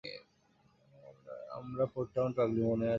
আমরা 1.51 1.85
ফোরটাউন-পাগলী, 1.93 2.61
মনে 2.61 2.85
আছে? 2.85 2.89